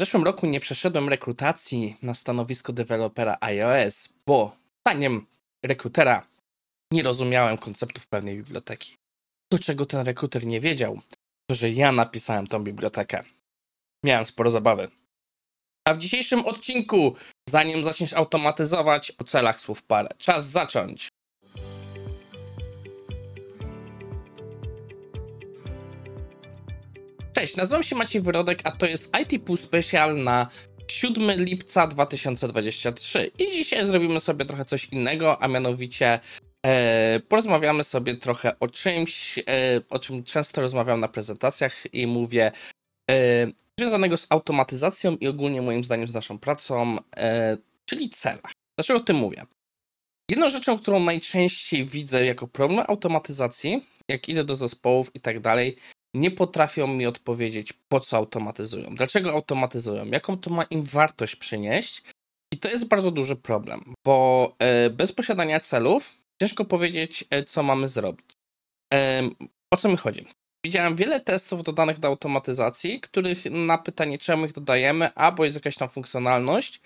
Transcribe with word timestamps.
W 0.00 0.04
zeszłym 0.04 0.24
roku 0.24 0.46
nie 0.46 0.60
przeszedłem 0.60 1.08
rekrutacji 1.08 1.96
na 2.02 2.14
stanowisko 2.14 2.72
dewelopera 2.72 3.36
iOS, 3.40 4.08
bo 4.26 4.56
zdaniem 4.80 5.26
rekrutera 5.64 6.26
nie 6.92 7.02
rozumiałem 7.02 7.58
konceptów 7.58 8.06
pewnej 8.06 8.36
biblioteki. 8.36 8.96
Do 9.52 9.58
czego 9.58 9.86
ten 9.86 10.06
rekruter 10.06 10.46
nie 10.46 10.60
wiedział, 10.60 11.00
to 11.50 11.54
że 11.54 11.70
ja 11.70 11.92
napisałem 11.92 12.46
tą 12.46 12.64
bibliotekę. 12.64 13.24
Miałem 14.04 14.26
sporo 14.26 14.50
zabawy. 14.50 14.88
A 15.88 15.94
w 15.94 15.98
dzisiejszym 15.98 16.46
odcinku, 16.46 17.14
zanim 17.48 17.84
zaczniesz 17.84 18.12
automatyzować, 18.12 19.12
o 19.18 19.24
celach 19.24 19.60
słów 19.60 19.82
parę. 19.82 20.08
Czas 20.18 20.48
zacząć. 20.48 21.08
Cześć, 27.38 27.56
nazywam 27.56 27.82
się 27.82 27.96
Maciej 27.96 28.22
Wyrodek, 28.22 28.60
a 28.64 28.70
to 28.70 28.86
jest 28.86 29.10
IT 29.22 29.42
Pool 29.44 29.58
Special 29.58 30.16
na 30.16 30.48
7 30.88 31.44
lipca 31.44 31.86
2023. 31.86 33.30
I 33.38 33.50
dzisiaj 33.52 33.86
zrobimy 33.86 34.20
sobie 34.20 34.44
trochę 34.44 34.64
coś 34.64 34.84
innego, 34.84 35.42
a 35.42 35.48
mianowicie 35.48 36.20
e, 36.66 37.20
porozmawiamy 37.28 37.84
sobie 37.84 38.16
trochę 38.16 38.58
o 38.58 38.68
czymś, 38.68 39.38
e, 39.38 39.42
o 39.90 39.98
czym 39.98 40.24
często 40.24 40.60
rozmawiam 40.60 41.00
na 41.00 41.08
prezentacjach 41.08 41.94
i 41.94 42.06
mówię, 42.06 42.52
e, 43.10 43.46
związanego 43.80 44.16
z 44.16 44.26
automatyzacją 44.30 45.16
i 45.16 45.28
ogólnie 45.28 45.62
moim 45.62 45.84
zdaniem 45.84 46.08
z 46.08 46.14
naszą 46.14 46.38
pracą, 46.38 46.96
e, 47.16 47.56
czyli 47.84 48.10
celach. 48.10 48.52
Dlaczego 48.78 48.98
o 49.00 49.02
tym 49.02 49.16
mówię? 49.16 49.46
Jedną 50.30 50.48
rzeczą, 50.48 50.78
którą 50.78 51.00
najczęściej 51.00 51.86
widzę 51.86 52.24
jako 52.24 52.48
problem 52.48 52.84
automatyzacji, 52.88 53.84
jak 54.08 54.28
idę 54.28 54.44
do 54.44 54.56
zespołów 54.56 55.10
i 55.14 55.20
tak 55.20 55.40
dalej, 55.40 55.76
nie 56.14 56.30
potrafią 56.30 56.86
mi 56.86 57.06
odpowiedzieć, 57.06 57.72
po 57.88 58.00
co 58.00 58.16
automatyzują, 58.16 58.94
dlaczego 58.94 59.32
automatyzują, 59.32 60.06
jaką 60.06 60.38
to 60.38 60.50
ma 60.50 60.62
im 60.62 60.82
wartość 60.82 61.36
przynieść. 61.36 62.02
I 62.54 62.58
to 62.58 62.68
jest 62.68 62.88
bardzo 62.88 63.10
duży 63.10 63.36
problem, 63.36 63.94
bo 64.06 64.56
e, 64.58 64.90
bez 64.90 65.12
posiadania 65.12 65.60
celów 65.60 66.12
ciężko 66.42 66.64
powiedzieć, 66.64 67.24
e, 67.30 67.42
co 67.42 67.62
mamy 67.62 67.88
zrobić. 67.88 68.26
O 69.74 69.76
co 69.76 69.88
mi 69.88 69.96
chodzi? 69.96 70.26
Widziałem 70.66 70.96
wiele 70.96 71.20
testów 71.20 71.62
dodanych 71.62 71.98
do 71.98 72.08
automatyzacji, 72.08 73.00
których 73.00 73.44
na 73.44 73.78
pytanie, 73.78 74.18
czemu 74.18 74.46
ich 74.46 74.52
dodajemy, 74.52 75.14
albo 75.14 75.44
jest 75.44 75.54
jakaś 75.54 75.76
tam 75.76 75.88
funkcjonalność, 75.88 76.80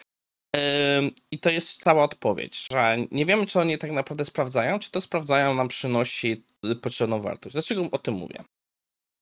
i 1.30 1.38
to 1.38 1.50
jest 1.50 1.82
cała 1.82 2.04
odpowiedź, 2.04 2.68
że 2.72 2.96
nie 3.10 3.26
wiemy, 3.26 3.46
co 3.46 3.60
oni 3.60 3.78
tak 3.78 3.90
naprawdę 3.90 4.24
sprawdzają, 4.24 4.78
czy 4.78 4.90
to 4.90 5.00
sprawdzają 5.00 5.54
nam 5.54 5.68
przynosi 5.68 6.42
potrzebną 6.82 7.20
wartość. 7.20 7.52
Dlaczego 7.52 7.88
o 7.90 7.98
tym 7.98 8.14
mówię? 8.14 8.44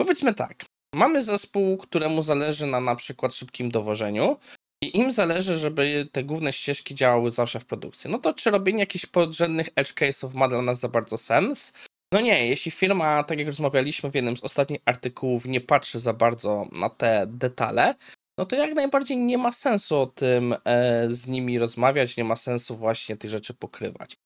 Powiedzmy 0.00 0.34
tak, 0.34 0.64
mamy 0.94 1.22
zespół, 1.22 1.78
któremu 1.78 2.22
zależy 2.22 2.66
na 2.66 2.80
na 2.80 2.96
przykład 2.96 3.34
szybkim 3.34 3.70
dowożeniu 3.70 4.36
i 4.84 4.98
im 4.98 5.12
zależy, 5.12 5.58
żeby 5.58 6.08
te 6.12 6.24
główne 6.24 6.52
ścieżki 6.52 6.94
działały 6.94 7.30
zawsze 7.30 7.60
w 7.60 7.64
produkcji. 7.64 8.10
No 8.10 8.18
to 8.18 8.34
czy 8.34 8.50
robienie 8.50 8.80
jakichś 8.80 9.06
podrzędnych 9.06 9.68
edge 9.76 9.92
case'ów 9.94 10.34
ma 10.34 10.48
dla 10.48 10.62
nas 10.62 10.80
za 10.80 10.88
bardzo 10.88 11.16
sens? 11.16 11.72
No 12.12 12.20
nie, 12.20 12.48
jeśli 12.48 12.70
firma, 12.70 13.24
tak 13.24 13.38
jak 13.38 13.46
rozmawialiśmy 13.46 14.10
w 14.10 14.14
jednym 14.14 14.36
z 14.36 14.40
ostatnich 14.40 14.80
artykułów, 14.84 15.46
nie 15.46 15.60
patrzy 15.60 16.00
za 16.00 16.12
bardzo 16.12 16.68
na 16.72 16.90
te 16.90 17.26
detale, 17.28 17.94
no 18.38 18.46
to 18.46 18.56
jak 18.56 18.74
najbardziej 18.74 19.16
nie 19.16 19.38
ma 19.38 19.52
sensu 19.52 19.96
o 19.96 20.06
tym 20.06 20.54
e, 20.64 21.06
z 21.10 21.26
nimi 21.26 21.58
rozmawiać, 21.58 22.16
nie 22.16 22.24
ma 22.24 22.36
sensu 22.36 22.76
właśnie 22.76 23.16
tych 23.16 23.30
rzeczy 23.30 23.54
pokrywać. 23.54 24.16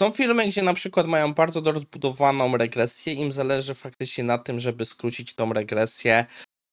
Są 0.00 0.12
firmy, 0.12 0.48
gdzie 0.48 0.62
na 0.62 0.74
przykład 0.74 1.06
mają 1.06 1.34
bardzo 1.34 1.60
rozbudowaną 1.60 2.56
regresję, 2.56 3.12
im 3.12 3.32
zależy 3.32 3.74
faktycznie 3.74 4.24
na 4.24 4.38
tym, 4.38 4.60
żeby 4.60 4.84
skrócić 4.84 5.34
tą 5.34 5.52
regresję 5.52 6.26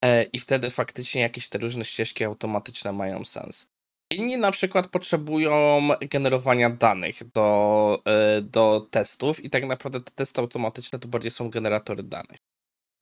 e, 0.06 0.24
i 0.24 0.40
wtedy 0.40 0.70
faktycznie 0.70 1.22
jakieś 1.22 1.50
te 1.50 1.58
różne 1.58 1.86
ścieżki 1.86 2.24
automatyczne 2.24 2.92
mają 2.92 3.26
sens. 3.26 3.68
Inni 4.12 4.38
na 4.38 4.52
przykład 4.52 4.88
potrzebują 4.88 5.82
generowania 6.12 6.70
danych 6.70 7.32
do, 7.32 8.02
e, 8.06 8.42
do 8.42 8.88
testów 8.92 9.44
i 9.46 9.50
tak 9.50 9.66
naprawdę 9.66 10.02
te 10.02 10.12
testy 10.12 10.42
automatyczne 10.42 11.00
to 11.00 11.08
bardziej 11.08 11.32
są 11.32 11.50
generatory 11.50 12.04
danych. 12.04 12.38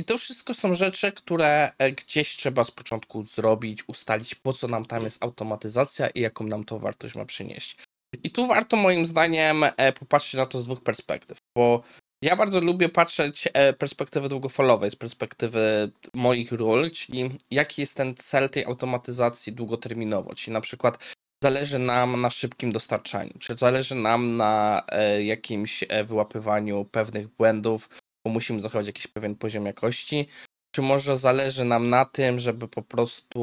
I 0.02 0.04
to 0.06 0.18
wszystko 0.18 0.54
są 0.54 0.74
rzeczy, 0.74 1.12
które 1.12 1.72
e, 1.78 1.92
gdzieś 1.92 2.36
trzeba 2.38 2.64
z 2.64 2.72
początku 2.72 3.24
zrobić, 3.24 3.84
ustalić 3.88 4.36
po 4.36 4.54
co 4.54 4.68
nam 4.68 4.86
tam 4.86 5.04
jest 5.04 5.24
automatyzacja 5.24 6.08
i 6.08 6.22
jaką 6.22 6.48
nam 6.48 6.64
to 6.64 6.80
wartość 6.80 7.16
ma 7.16 7.26
przynieść. 7.26 7.78
I 8.24 8.30
tu 8.30 8.48
warto 8.48 8.78
moim 8.78 9.06
zdaniem 9.06 9.64
e, 9.64 9.94
popatrzeć 9.94 10.34
na 10.34 10.46
to 10.46 10.62
z 10.62 10.66
dwóch 10.66 10.82
perspektyw, 10.82 11.38
bo 11.58 11.84
ja 12.22 12.36
bardzo 12.36 12.62
lubię 12.62 12.90
patrzeć 12.90 13.50
e, 13.54 13.74
perspektywy 13.74 14.30
długofalowej, 14.30 14.92
z 14.92 14.96
perspektywy 14.96 15.92
moich 16.14 16.52
ról, 16.52 16.92
czyli 16.92 17.38
jaki 17.52 17.82
jest 17.82 17.96
ten 17.96 18.16
cel 18.16 18.50
tej 18.50 18.66
automatyzacji 18.66 19.54
długoterminowo, 19.54 20.36
czyli 20.36 20.54
na 20.54 20.62
przykład 20.62 21.14
zależy 21.44 21.80
nam 21.80 22.22
na 22.22 22.30
szybkim 22.30 22.72
dostarczaniu, 22.72 23.34
czy 23.40 23.56
zależy 23.56 23.96
nam 23.96 24.38
na 24.38 24.84
e, 24.90 25.24
jakimś 25.24 25.84
wyłapywaniu 26.06 26.86
pewnych 26.86 27.28
błędów, 27.28 27.90
bo 28.26 28.32
musimy 28.32 28.62
zachować 28.62 28.88
jakiś 28.88 29.08
pewien 29.08 29.36
poziom 29.36 29.66
jakości, 29.66 30.28
czy 30.76 30.82
może 30.82 31.18
zależy 31.18 31.66
nam 31.66 31.90
na 31.90 32.06
tym, 32.06 32.40
żeby 32.40 32.68
po 32.68 32.82
prostu 32.82 33.42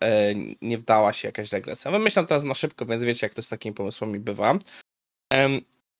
e, 0.00 0.34
nie 0.62 0.78
wdała 0.78 1.12
się 1.12 1.28
jakaś 1.28 1.52
regresja. 1.52 1.90
Wymyślam 1.90 2.26
teraz 2.26 2.44
na 2.44 2.54
szybko, 2.54 2.86
więc 2.86 3.04
wiecie, 3.04 3.26
jak 3.26 3.34
to 3.34 3.42
z 3.42 3.48
takimi 3.48 3.74
pomysłami 3.74 4.18
bywa. 4.18 4.58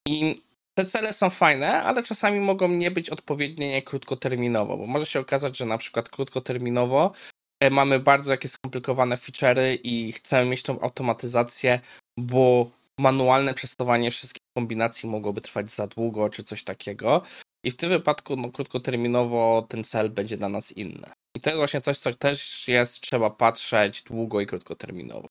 I 0.08 0.36
te 0.74 0.84
cele 0.84 1.12
są 1.12 1.30
fajne, 1.30 1.82
ale 1.82 2.02
czasami 2.02 2.40
mogą 2.40 2.68
nie 2.68 2.90
być 2.90 3.10
odpowiednie 3.10 3.82
krótkoterminowo, 3.82 4.76
bo 4.76 4.86
może 4.86 5.06
się 5.06 5.20
okazać, 5.20 5.56
że 5.56 5.66
na 5.66 5.78
przykład 5.78 6.08
krótkoterminowo 6.08 7.12
e, 7.60 7.70
mamy 7.70 8.00
bardzo 8.00 8.30
jakieś 8.30 8.50
skomplikowane 8.50 9.16
feature'y 9.16 9.78
i 9.82 10.12
chcemy 10.12 10.50
mieć 10.50 10.62
tą 10.62 10.80
automatyzację, 10.80 11.80
bo 12.18 12.70
manualne 12.98 13.54
przestosowanie 13.54 14.10
wszystkich 14.10 14.42
kombinacji 14.56 15.08
mogłoby 15.08 15.40
trwać 15.40 15.70
za 15.70 15.86
długo, 15.86 16.30
czy 16.30 16.42
coś 16.42 16.64
takiego. 16.64 17.22
I 17.64 17.70
w 17.70 17.76
tym 17.76 17.90
wypadku 17.90 18.36
no, 18.36 18.50
krótkoterminowo 18.50 19.66
ten 19.68 19.84
cel 19.84 20.10
będzie 20.10 20.36
dla 20.36 20.48
nas 20.48 20.72
inny. 20.72 21.06
I 21.36 21.40
to 21.40 21.50
jest 21.50 21.58
właśnie 21.58 21.80
coś, 21.80 21.98
co 21.98 22.14
też 22.14 22.68
jest, 22.68 23.00
trzeba 23.00 23.30
patrzeć 23.30 24.02
długo 24.02 24.40
i 24.40 24.46
krótkoterminowo. 24.46 25.28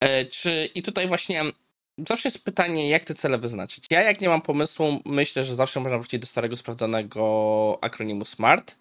E, 0.00 0.24
czy, 0.24 0.70
I 0.74 0.82
tutaj 0.82 1.08
właśnie 1.08 1.42
zawsze 2.08 2.28
jest 2.28 2.44
pytanie, 2.44 2.88
jak 2.88 3.04
te 3.04 3.14
cele 3.14 3.38
wyznaczyć. 3.38 3.84
Ja 3.90 4.02
jak 4.02 4.20
nie 4.20 4.28
mam 4.28 4.42
pomysłu, 4.42 5.00
myślę, 5.04 5.44
że 5.44 5.54
zawsze 5.54 5.80
można 5.80 5.98
wrócić 5.98 6.20
do 6.20 6.26
starego, 6.26 6.56
sprawdzonego 6.56 7.78
akronimu 7.80 8.24
SMART. 8.24 8.78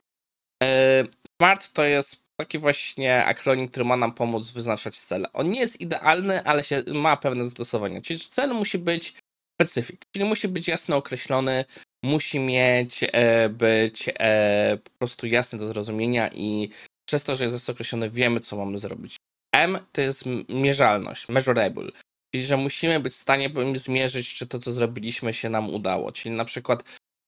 E, 0.64 1.04
SMART 1.38 1.74
to 1.74 1.84
jest 1.84 2.24
taki 2.40 2.60
właśnie 2.60 3.26
akronim, 3.26 3.68
który 3.68 3.86
ma 3.86 3.98
nam 3.98 4.12
pomóc 4.12 4.52
wyznaczać 4.52 5.00
cele. 5.00 5.34
On 5.34 5.48
nie 5.48 5.60
jest 5.60 5.82
idealny, 5.82 6.44
ale 6.44 6.64
się, 6.64 6.84
ma 6.94 7.18
pewne 7.18 7.44
zastosowania. 7.44 8.02
Czyli 8.02 8.20
cel 8.20 8.54
musi 8.54 8.78
być 8.78 9.14
specyfik, 9.56 10.06
czyli 10.12 10.26
musi 10.26 10.48
być 10.48 10.68
jasno 10.68 10.96
określony, 10.98 11.66
musi 12.04 12.40
mieć, 12.40 13.00
e, 13.12 13.50
być 13.50 14.10
e, 14.20 14.78
po 14.84 14.90
prostu 15.00 15.28
jasny 15.28 15.60
do 15.60 15.68
zrozumienia 15.68 16.30
i 16.34 16.70
przez 17.06 17.24
to, 17.24 17.36
że 17.36 17.44
jest 17.44 17.70
określony, 17.70 18.10
wiemy, 18.10 18.40
co 18.40 18.58
mamy 18.58 18.78
zrobić. 18.78 19.16
M 19.56 19.80
to 19.92 20.02
jest 20.02 20.24
mierzalność, 20.50 21.30
measurable, 21.30 21.92
czyli 22.34 22.46
że 22.46 22.58
musimy 22.58 23.00
być 23.00 23.14
w 23.14 23.18
stanie 23.18 23.50
zmierzyć, 23.76 24.34
czy 24.34 24.48
to, 24.48 24.60
co 24.60 24.72
zrobiliśmy, 24.72 25.34
się 25.34 25.50
nam 25.50 25.70
udało. 25.70 26.12
Czyli 26.12 26.36
na 26.36 26.46
przykład, 26.46 26.84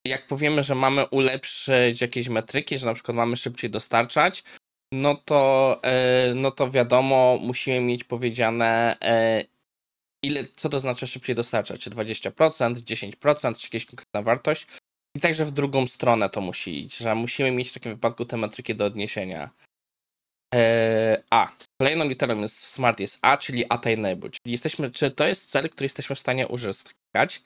jak 0.05 0.27
powiemy, 0.27 0.63
że 0.63 0.75
mamy 0.75 1.07
ulepszyć 1.07 2.01
jakieś 2.01 2.27
metryki, 2.27 2.79
że 2.79 2.85
na 2.85 2.93
przykład 2.93 3.17
mamy 3.17 3.37
szybciej 3.37 3.69
dostarczać, 3.69 4.43
no 4.91 5.15
to, 5.15 5.79
e, 5.83 6.33
no 6.35 6.51
to 6.51 6.71
wiadomo, 6.71 7.39
musimy 7.41 7.79
mieć 7.79 8.03
powiedziane, 8.03 8.97
ile, 10.25 10.45
co 10.55 10.69
to 10.69 10.79
znaczy 10.79 11.07
szybciej 11.07 11.35
dostarczać, 11.35 11.81
czy 11.81 11.89
20%, 11.89 12.73
10%, 12.73 13.57
czy 13.57 13.67
jakaś 13.67 13.85
konkretna 13.85 14.21
wartość. 14.21 14.67
I 15.17 15.19
także 15.19 15.45
w 15.45 15.51
drugą 15.51 15.87
stronę 15.87 16.29
to 16.29 16.41
musi 16.41 16.85
iść, 16.85 16.97
że 16.97 17.15
musimy 17.15 17.51
mieć 17.51 17.69
w 17.69 17.73
takim 17.73 17.93
wypadku 17.93 18.25
te 18.25 18.37
metryki 18.37 18.75
do 18.75 18.85
odniesienia. 18.85 19.49
Eee, 20.53 21.17
a. 21.29 21.51
Kolejną 21.81 22.09
literą 22.09 22.41
jest 22.41 22.59
smart 22.59 22.99
jest 22.99 23.19
A, 23.21 23.37
czyli 23.37 23.65
attainable, 23.69 24.29
czyli 24.29 24.51
jesteśmy, 24.51 24.91
czy 24.91 25.11
to 25.11 25.27
jest 25.27 25.49
cel, 25.49 25.69
który 25.69 25.85
jesteśmy 25.85 26.15
w 26.15 26.19
stanie 26.19 26.47
uzyskać. 26.47 27.43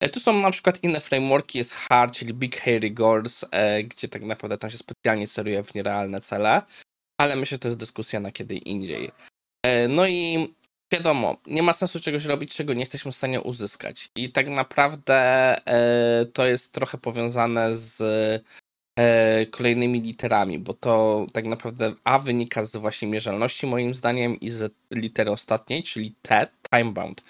E, 0.00 0.08
tu 0.08 0.20
są 0.20 0.40
na 0.40 0.50
przykład 0.50 0.82
inne 0.82 1.00
frameworki, 1.00 1.58
jest 1.58 1.72
hard, 1.72 2.14
czyli 2.14 2.34
big 2.34 2.60
hairy 2.60 2.90
goals, 2.90 3.44
e, 3.50 3.82
gdzie 3.82 4.08
tak 4.08 4.22
naprawdę 4.22 4.58
tam 4.58 4.70
się 4.70 4.78
specjalnie 4.78 5.28
celuje 5.28 5.62
w 5.62 5.74
nierealne 5.74 6.20
cele, 6.20 6.62
ale 7.20 7.36
myślę, 7.36 7.54
że 7.54 7.58
to 7.58 7.68
jest 7.68 7.78
dyskusja 7.78 8.20
na 8.20 8.32
kiedy 8.32 8.56
indziej. 8.56 9.12
E, 9.66 9.88
no 9.88 10.06
i 10.06 10.54
wiadomo, 10.92 11.36
nie 11.46 11.62
ma 11.62 11.72
sensu 11.72 12.00
czegoś 12.00 12.24
robić, 12.24 12.54
czego 12.54 12.74
nie 12.74 12.80
jesteśmy 12.80 13.12
w 13.12 13.16
stanie 13.16 13.40
uzyskać. 13.40 14.10
I 14.16 14.32
tak 14.32 14.48
naprawdę 14.48 15.14
e, 15.66 16.26
to 16.26 16.46
jest 16.46 16.72
trochę 16.72 16.98
powiązane 16.98 17.76
z 17.76 18.00
e, 18.98 19.46
kolejnymi 19.46 20.00
literami, 20.00 20.58
bo 20.58 20.74
to 20.74 21.26
tak 21.32 21.44
naprawdę 21.44 21.94
A 22.04 22.18
wynika 22.18 22.64
z 22.64 22.76
właśnie 22.76 23.08
mierzalności 23.08 23.66
moim 23.66 23.94
zdaniem 23.94 24.40
i 24.40 24.50
z 24.50 24.74
litery 24.90 25.30
ostatniej, 25.30 25.82
czyli 25.82 26.14
T, 26.22 26.46
timebound. 26.70 27.22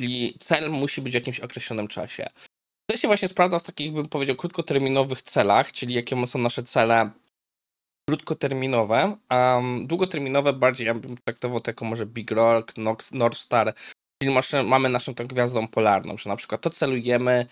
Czyli 0.00 0.36
cel 0.40 0.70
musi 0.70 1.00
być 1.02 1.12
w 1.12 1.14
jakimś 1.14 1.40
określonym 1.40 1.88
czasie. 1.88 2.26
To 2.90 2.96
się 2.96 3.08
właśnie 3.08 3.28
sprawdza 3.28 3.58
w 3.58 3.62
takich, 3.62 3.92
bym 3.92 4.08
powiedział, 4.08 4.36
krótkoterminowych 4.36 5.22
celach, 5.22 5.72
czyli 5.72 5.94
jakie 5.94 6.26
są 6.26 6.38
nasze 6.38 6.62
cele 6.62 7.10
krótkoterminowe, 8.08 9.16
a 9.28 9.60
długoterminowe 9.82 10.52
bardziej 10.52 10.86
ja 10.86 10.94
bym 10.94 11.16
traktował 11.16 11.60
to 11.60 11.70
jako 11.70 11.84
może 11.84 12.06
Big 12.06 12.30
Rock, 12.30 12.74
North 13.12 13.38
Star, 13.38 13.74
czyli 14.22 14.36
mamy 14.64 14.88
naszą 14.88 15.14
tą 15.14 15.26
gwiazdą 15.26 15.68
polarną, 15.68 16.18
że 16.18 16.30
na 16.30 16.36
przykład 16.36 16.60
to 16.60 16.70
celujemy, 16.70 17.46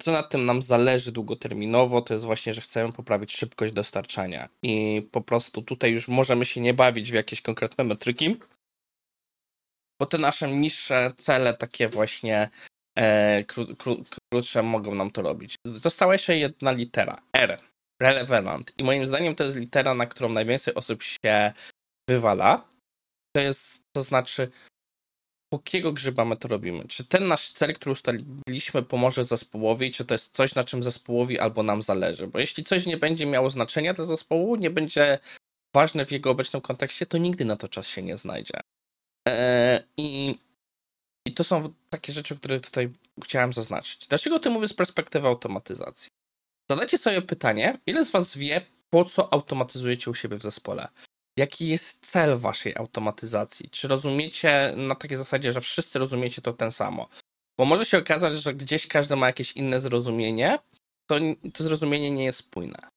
co 0.00 0.12
na 0.12 0.22
tym 0.22 0.44
nam 0.44 0.62
zależy 0.62 1.12
długoterminowo, 1.12 2.02
to 2.02 2.14
jest 2.14 2.26
właśnie, 2.26 2.54
że 2.54 2.60
chcemy 2.60 2.92
poprawić 2.92 3.32
szybkość 3.32 3.72
dostarczania 3.72 4.48
i 4.62 5.02
po 5.12 5.20
prostu 5.20 5.62
tutaj 5.62 5.92
już 5.92 6.08
możemy 6.08 6.44
się 6.44 6.60
nie 6.60 6.74
bawić 6.74 7.10
w 7.10 7.14
jakieś 7.14 7.40
konkretne 7.40 7.84
metryki, 7.84 8.36
bo 10.00 10.06
te 10.06 10.18
nasze 10.18 10.52
niższe 10.52 11.12
cele, 11.16 11.54
takie 11.54 11.88
właśnie 11.88 12.48
e, 12.98 13.44
kró, 13.44 13.66
kró, 13.76 13.96
krótsze, 14.32 14.62
mogą 14.62 14.94
nam 14.94 15.10
to 15.10 15.22
robić. 15.22 15.54
Została 15.64 16.12
jeszcze 16.12 16.36
jedna 16.36 16.72
litera, 16.72 17.22
R, 17.32 17.71
relevant. 18.02 18.72
I 18.78 18.84
moim 18.84 19.06
zdaniem 19.06 19.34
to 19.34 19.44
jest 19.44 19.56
litera, 19.56 19.94
na 19.94 20.06
którą 20.06 20.28
najwięcej 20.28 20.74
osób 20.74 21.02
się 21.02 21.52
wywala. 22.10 22.68
To 23.36 23.42
jest, 23.42 23.82
to 23.96 24.02
znaczy, 24.02 24.50
jakiego 25.52 25.92
grzyba 25.92 26.24
my 26.24 26.36
to 26.36 26.48
robimy? 26.48 26.88
Czy 26.88 27.04
ten 27.04 27.28
nasz 27.28 27.50
cel, 27.50 27.74
który 27.74 27.92
ustaliliśmy, 27.92 28.82
pomoże 28.82 29.24
zespołowi, 29.24 29.90
czy 29.90 30.04
to 30.04 30.14
jest 30.14 30.36
coś, 30.36 30.54
na 30.54 30.64
czym 30.64 30.82
zespołowi 30.82 31.38
albo 31.38 31.62
nam 31.62 31.82
zależy? 31.82 32.26
Bo 32.26 32.38
jeśli 32.38 32.64
coś 32.64 32.86
nie 32.86 32.96
będzie 32.96 33.26
miało 33.26 33.50
znaczenia 33.50 33.94
dla 33.94 34.04
zespołu, 34.04 34.56
nie 34.56 34.70
będzie 34.70 35.18
ważne 35.74 36.06
w 36.06 36.12
jego 36.12 36.30
obecnym 36.30 36.62
kontekście, 36.62 37.06
to 37.06 37.18
nigdy 37.18 37.44
na 37.44 37.56
to 37.56 37.68
czas 37.68 37.86
się 37.86 38.02
nie 38.02 38.16
znajdzie. 38.16 38.60
Eee, 39.28 39.80
I, 39.96 40.38
I 41.28 41.34
to 41.34 41.44
są 41.44 41.74
takie 41.90 42.12
rzeczy, 42.12 42.36
które 42.36 42.60
tutaj 42.60 42.92
chciałem 43.24 43.52
zaznaczyć. 43.52 44.06
Dlaczego 44.08 44.38
ty 44.38 44.50
mówię 44.50 44.68
z 44.68 44.74
perspektywy 44.74 45.28
automatyzacji? 45.28 46.11
Zadajcie 46.70 46.98
sobie 46.98 47.22
pytanie, 47.22 47.78
ile 47.86 48.04
z 48.04 48.10
was 48.10 48.36
wie, 48.36 48.60
po 48.90 49.04
co 49.04 49.32
automatyzujecie 49.32 50.10
u 50.10 50.14
siebie 50.14 50.36
w 50.36 50.42
zespole? 50.42 50.88
Jaki 51.36 51.68
jest 51.68 52.06
cel 52.06 52.38
waszej 52.38 52.76
automatyzacji? 52.76 53.70
Czy 53.70 53.88
rozumiecie 53.88 54.74
na 54.76 54.94
takiej 54.94 55.18
zasadzie, 55.18 55.52
że 55.52 55.60
wszyscy 55.60 55.98
rozumiecie 55.98 56.42
to 56.42 56.52
ten 56.52 56.72
samo? 56.72 57.08
Bo 57.58 57.64
może 57.64 57.86
się 57.86 57.98
okazać, 57.98 58.42
że 58.42 58.54
gdzieś 58.54 58.86
każdy 58.86 59.16
ma 59.16 59.26
jakieś 59.26 59.52
inne 59.52 59.80
zrozumienie, 59.80 60.58
to 61.10 61.16
to 61.54 61.64
zrozumienie 61.64 62.10
nie 62.10 62.24
jest 62.24 62.38
spójne. 62.38 62.88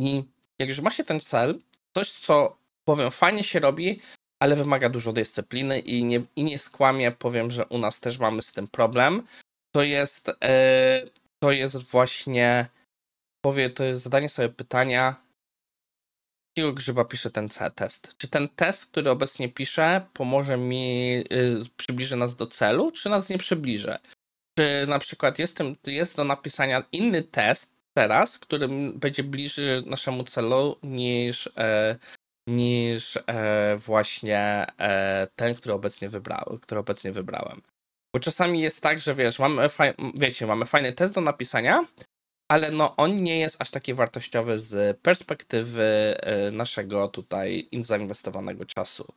I 0.00 0.24
jak 0.58 0.68
już 0.68 0.80
ma 0.80 0.90
się 0.90 1.04
ten 1.04 1.20
cel, 1.20 1.60
coś, 1.96 2.10
co 2.10 2.56
powiem, 2.84 3.10
fajnie 3.10 3.44
się 3.44 3.60
robi, 3.60 4.00
ale 4.42 4.56
wymaga 4.56 4.88
dużo 4.88 5.12
dyscypliny 5.12 5.80
i 5.80 6.04
nie, 6.04 6.22
i 6.36 6.44
nie 6.44 6.58
skłamię, 6.58 7.12
powiem, 7.12 7.50
że 7.50 7.66
u 7.66 7.78
nas 7.78 8.00
też 8.00 8.18
mamy 8.18 8.42
z 8.42 8.52
tym 8.52 8.66
problem. 8.66 9.26
To 9.74 9.82
jest, 9.82 10.28
yy, 10.28 11.10
to 11.42 11.52
jest 11.52 11.90
właśnie, 11.90 12.66
powie, 13.44 13.70
to 13.70 13.84
jest 13.84 14.02
zadanie 14.02 14.28
sobie 14.28 14.48
pytania, 14.48 15.16
jakiego 16.56 16.72
grzyba 16.72 17.04
pisze 17.04 17.30
ten 17.30 17.48
test? 17.74 18.14
Czy 18.16 18.28
ten 18.28 18.48
test, 18.48 18.86
który 18.86 19.10
obecnie 19.10 19.48
piszę, 19.48 20.06
pomoże 20.12 20.56
mi, 20.56 21.14
yy, 21.14 21.64
przybliży 21.76 22.16
nas 22.16 22.36
do 22.36 22.46
celu, 22.46 22.92
czy 22.92 23.08
nas 23.08 23.28
nie 23.28 23.38
przybliży? 23.38 23.98
Czy 24.58 24.86
na 24.88 24.98
przykład 24.98 25.38
jest, 25.38 25.56
tym, 25.56 25.76
jest 25.86 26.16
do 26.16 26.24
napisania 26.24 26.82
inny 26.92 27.22
test 27.22 27.72
teraz, 27.96 28.38
który 28.38 28.68
będzie 28.94 29.24
bliższy 29.24 29.82
naszemu 29.86 30.24
celu 30.24 30.76
niż, 30.82 31.46
e, 31.56 31.98
niż 32.48 33.18
e, 33.26 33.76
właśnie 33.76 34.66
e, 34.78 35.28
ten, 35.36 35.54
który 35.54 35.74
obecnie, 35.74 36.08
wybrał, 36.08 36.58
który 36.62 36.80
obecnie 36.80 37.12
wybrałem. 37.12 37.62
Bo 38.14 38.20
czasami 38.20 38.60
jest 38.60 38.80
tak, 38.80 39.00
że 39.00 39.14
wiesz, 39.14 39.38
mamy, 39.38 39.68
wiecie, 40.14 40.46
mamy 40.46 40.66
fajny 40.66 40.92
test 40.92 41.14
do 41.14 41.20
napisania, 41.20 41.86
ale 42.50 42.70
no 42.70 42.96
on 42.96 43.16
nie 43.16 43.38
jest 43.38 43.56
aż 43.62 43.70
taki 43.70 43.94
wartościowy 43.94 44.60
z 44.60 45.00
perspektywy 45.00 45.84
e, 46.20 46.50
naszego 46.50 47.08
tutaj 47.08 47.68
zainwestowanego 47.80 48.64
czasu. 48.64 49.12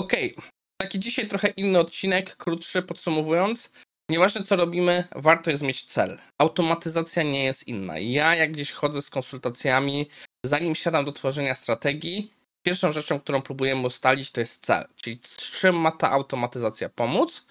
Okej, 0.00 0.36
okay. 0.36 0.50
taki 0.82 0.98
dzisiaj 0.98 1.28
trochę 1.28 1.48
inny 1.48 1.78
odcinek, 1.78 2.36
krótszy 2.36 2.82
podsumowując. 2.82 3.72
Nieważne 4.10 4.42
co 4.42 4.56
robimy, 4.56 5.04
warto 5.14 5.50
jest 5.50 5.62
mieć 5.62 5.84
cel. 5.84 6.18
Automatyzacja 6.38 7.22
nie 7.22 7.44
jest 7.44 7.68
inna. 7.68 7.98
Ja 7.98 8.34
jak 8.34 8.52
gdzieś 8.52 8.72
chodzę 8.72 9.02
z 9.02 9.10
konsultacjami, 9.10 10.08
zanim 10.46 10.74
siadam 10.74 11.04
do 11.04 11.12
tworzenia 11.12 11.54
strategii, 11.54 12.30
pierwszą 12.62 12.92
rzeczą, 12.92 13.20
którą 13.20 13.42
próbujemy 13.42 13.86
ustalić, 13.86 14.30
to 14.30 14.40
jest 14.40 14.66
cel. 14.66 14.84
Czyli 14.96 15.20
czym 15.60 15.76
ma 15.76 15.92
ta 15.92 16.10
automatyzacja 16.10 16.88
pomóc, 16.88 17.46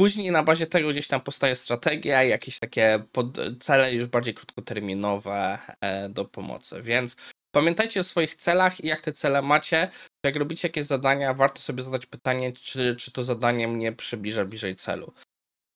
Później 0.00 0.30
na 0.30 0.42
bazie 0.42 0.66
tego 0.66 0.90
gdzieś 0.90 1.08
tam 1.08 1.20
powstaje 1.20 1.56
strategia 1.56 2.24
jakieś 2.24 2.58
takie 2.58 3.04
cele 3.60 3.94
już 3.94 4.06
bardziej 4.06 4.34
krótkoterminowe 4.34 5.58
e, 5.80 6.08
do 6.08 6.24
pomocy. 6.24 6.82
Więc 6.82 7.16
pamiętajcie 7.54 8.00
o 8.00 8.04
swoich 8.04 8.34
celach 8.34 8.84
i 8.84 8.86
jak 8.86 9.00
te 9.00 9.12
cele 9.12 9.42
macie. 9.42 9.88
Jak 10.24 10.36
robicie 10.36 10.68
jakieś 10.68 10.86
zadania, 10.86 11.34
warto 11.34 11.60
sobie 11.60 11.82
zadać 11.82 12.06
pytanie, 12.06 12.52
czy, 12.52 12.96
czy 12.96 13.12
to 13.12 13.24
zadanie 13.24 13.68
mnie 13.68 13.92
przybliża 13.92 14.44
bliżej 14.44 14.76
celu. 14.76 15.12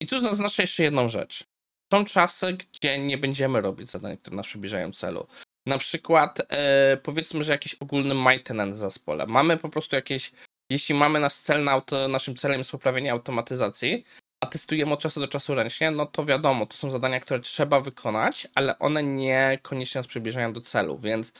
I 0.00 0.06
tu 0.06 0.20
zaznaczę 0.20 0.62
jeszcze 0.62 0.82
jedną 0.82 1.08
rzecz. 1.08 1.44
Są 1.92 2.04
czasy, 2.04 2.56
gdzie 2.72 2.98
nie 2.98 3.18
będziemy 3.18 3.60
robić 3.60 3.90
zadań, 3.90 4.16
które 4.16 4.36
nas 4.36 4.46
przybliżają 4.46 4.92
celu. 4.92 5.26
Na 5.66 5.78
przykład 5.78 6.38
e, 6.48 6.96
powiedzmy, 6.96 7.44
że 7.44 7.52
jakiś 7.52 7.74
ogólny 7.74 8.14
maintenance 8.14 8.78
zespole. 8.78 9.26
Mamy 9.26 9.56
po 9.56 9.68
prostu 9.68 9.96
jakieś 9.96 10.32
jeśli 10.74 10.94
mamy 10.94 11.20
nasz 11.20 11.34
cel 11.34 11.64
na 11.64 11.72
auto, 11.72 12.08
naszym 12.08 12.36
celem 12.36 12.58
jest 12.58 12.70
poprawienie 12.70 13.12
automatyzacji, 13.12 14.04
a 14.40 14.46
testujemy 14.46 14.92
od 14.92 15.00
czasu 15.00 15.20
do 15.20 15.28
czasu 15.28 15.54
ręcznie, 15.54 15.90
no 15.90 16.06
to 16.06 16.24
wiadomo, 16.24 16.66
to 16.66 16.76
są 16.76 16.90
zadania, 16.90 17.20
które 17.20 17.40
trzeba 17.40 17.80
wykonać, 17.80 18.48
ale 18.54 18.78
one 18.78 19.02
niekoniecznie 19.02 19.98
nas 19.98 20.06
przybliżają 20.06 20.52
do 20.52 20.60
celu, 20.60 20.98
więc 20.98 21.32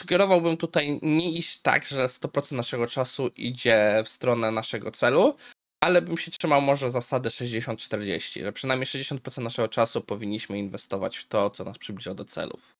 sugerowałbym 0.00 0.56
tutaj 0.56 0.98
nie 1.02 1.32
iść 1.32 1.60
tak, 1.60 1.84
że 1.86 2.06
100% 2.06 2.52
naszego 2.52 2.86
czasu 2.86 3.30
idzie 3.36 4.02
w 4.04 4.08
stronę 4.08 4.50
naszego 4.50 4.90
celu, 4.90 5.36
ale 5.80 6.02
bym 6.02 6.18
się 6.18 6.30
trzymał 6.30 6.60
może 6.60 6.90
zasady 6.90 7.28
60-40, 7.28 8.44
że 8.44 8.52
przynajmniej 8.52 8.86
60% 8.86 9.42
naszego 9.42 9.68
czasu 9.68 10.00
powinniśmy 10.00 10.58
inwestować 10.58 11.16
w 11.16 11.28
to, 11.28 11.50
co 11.50 11.64
nas 11.64 11.78
przybliża 11.78 12.14
do 12.14 12.24
celów. 12.24 12.74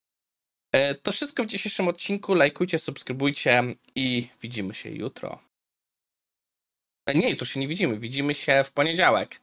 E, 0.73 0.95
to 0.95 1.13
wszystko 1.13 1.45
w 1.45 1.47
dzisiejszym 1.47 1.89
odcinku. 1.89 2.35
Lajkujcie, 2.35 2.79
subskrybujcie 2.79 3.63
i 3.95 4.29
widzimy 4.43 4.75
się 4.75 4.91
jutro. 4.91 5.39
Nie, 7.15 7.31
jutro 7.31 7.47
się 7.47 7.61
nie 7.61 7.69
widzimy. 7.69 7.99
Widzimy 7.99 8.35
się 8.35 8.65
w 8.65 8.73
poniedziałek. 8.73 9.41